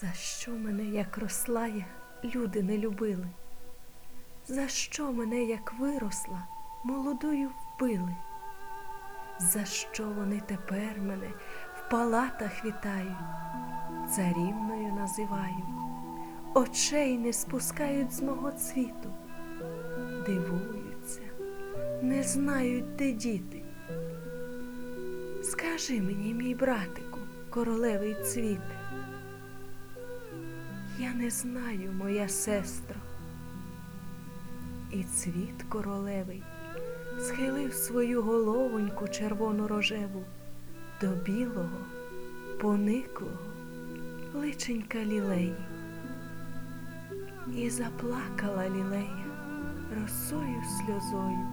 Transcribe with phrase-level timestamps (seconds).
[0.00, 1.86] За що мене, як росла я,
[2.24, 3.28] люди не любили?
[4.46, 6.46] За що мене, як виросла,
[6.84, 8.16] молодою вбили?
[9.38, 11.30] За що вони тепер мене
[11.76, 13.16] в палатах вітають,
[14.16, 15.64] царівною називають,
[16.54, 19.14] очей не спускають з мого цвіту,
[20.26, 21.22] дивуються,
[22.02, 23.62] не знають, де діти.
[25.42, 27.18] Скажи мені, мій братику,
[27.50, 28.80] королевий цвіте,
[30.98, 32.96] я не знаю, моя сестро.
[34.92, 36.42] І цвіт королевий
[37.20, 40.24] схилив свою головоньку червоно рожеву
[41.00, 41.78] до білого,
[42.60, 43.38] пониклого
[44.34, 45.54] личенька лілеї.
[47.56, 49.24] І заплакала лілея
[50.00, 51.48] росою сльозою,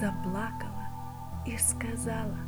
[0.00, 0.88] заплакала
[1.46, 2.38] і сказала,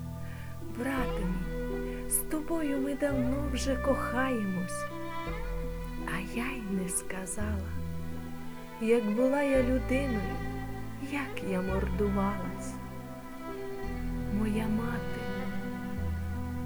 [0.79, 4.85] брате мій, з тобою ми давно вже кохаємось.
[6.39, 7.69] Я й не сказала,
[8.81, 10.37] як була я людиною,
[11.13, 12.75] як я мордувалась.
[14.39, 15.21] Моя мати,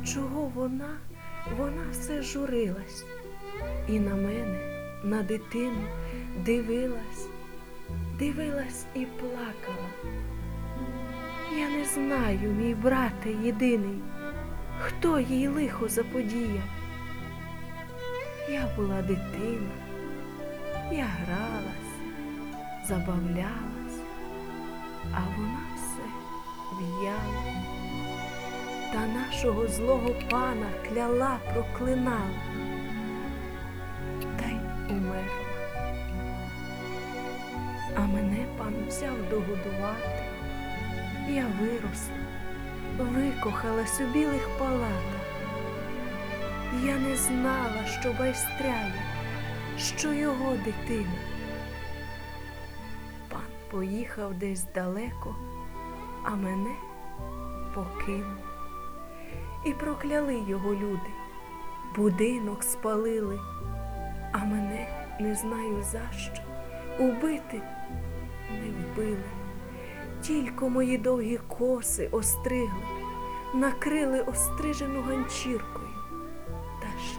[0.04, 0.96] чого вона,
[1.58, 3.04] вона все журилась
[3.88, 4.60] і на мене,
[5.04, 5.86] на дитину
[6.44, 7.28] дивилась,
[8.18, 9.88] дивилась і плакала.
[11.58, 14.00] Я не знаю, мій брате єдиний,
[14.80, 16.81] хто їй лихо заподіяв.
[18.48, 19.70] Я була дитина,
[20.92, 21.92] я гралась,
[22.88, 24.00] забавлялась,
[25.14, 26.02] а вона все
[26.78, 27.52] в'яла.
[28.92, 32.42] Та нашого злого пана кляла, проклинала,
[34.38, 35.24] та й умерла.
[37.96, 40.24] А мене пан взяв догодувати.
[41.28, 42.16] Я виросла,
[42.98, 45.21] викохалась у білих палатах.
[46.80, 49.02] Я не знала, що байстряє,
[49.78, 51.18] що його дитина.
[53.28, 53.40] Пан
[53.70, 55.34] поїхав десь далеко,
[56.24, 56.74] а мене
[57.74, 58.38] покинув.
[59.64, 61.10] І прокляли його люди,
[61.96, 63.40] будинок спалили,
[64.32, 66.42] а мене не знаю за що,
[66.98, 67.60] убити
[68.50, 69.30] не вбили.
[70.22, 72.82] Тільки мої довгі коси остригли,
[73.54, 75.91] накрили острижену ганчіркою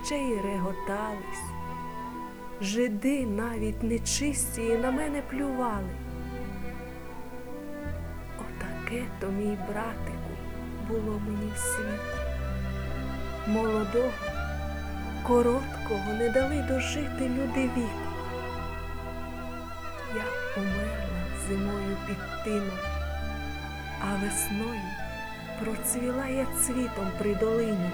[0.06, 1.44] ще й реготались.
[2.62, 5.90] Жиди навіть нечисті на мене плювали.
[8.40, 10.32] Отаке то, мій братику,
[10.88, 12.24] було мені в світі.
[13.48, 14.12] Молодого,
[15.28, 18.14] короткого не дали дожити люди віку.
[20.16, 20.24] Я
[20.62, 22.78] умерла зимою під тином,
[24.02, 24.82] а весною
[25.64, 27.92] процвіла я цвітом при долині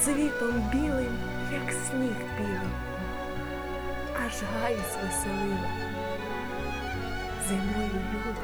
[0.00, 1.18] цвітом білим,
[1.52, 2.76] як сніг білий,
[4.26, 5.70] аж гай звеселила.
[7.48, 8.40] Зимою люди,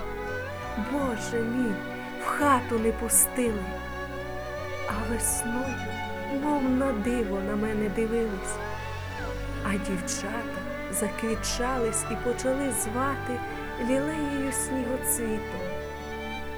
[0.93, 1.75] Боже мій,
[2.23, 3.65] в хату не пустили,
[4.89, 5.77] а весною,
[6.43, 8.57] мов на диво, на мене дивились,
[9.65, 13.41] а дівчата заквітчались і почали звати
[13.81, 15.61] лілеєю снігоцвітом.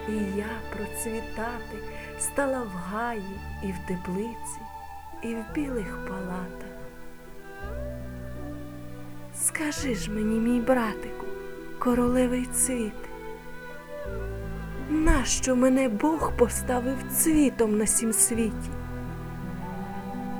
[0.08, 1.78] І я процвітати
[2.18, 4.60] стала в гаї і в теплиці
[5.24, 6.68] і в білих палатах.
[9.34, 11.26] Скажи ж мені, мій братику,
[11.78, 12.92] королевий цвіт,
[14.90, 18.70] нащо мене Бог поставив цвітом на сім світі?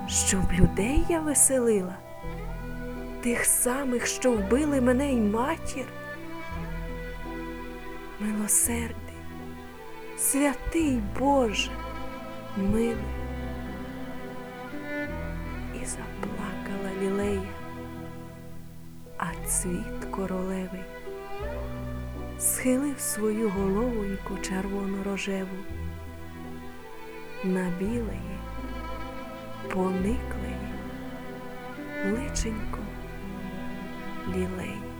[0.08, 1.96] Щоб людей я веселила,
[3.22, 5.84] тих самих, що вбили мене й матір?
[8.20, 9.14] Милосердий,
[10.18, 11.70] святий Боже,
[12.56, 13.23] милий
[15.84, 17.48] заплакала лілея,
[19.18, 20.82] а цвіт королевий
[22.38, 25.56] схилив свою головоньку червоно рожеву
[27.44, 28.38] на білеї,
[29.72, 30.74] пониклеї,
[32.04, 32.78] личенько
[34.28, 34.93] лілей.